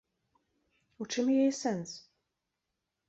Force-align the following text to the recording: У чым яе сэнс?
У 1.05 1.07
чым 1.15 1.29
яе 1.35 1.51
сэнс? 1.61 1.89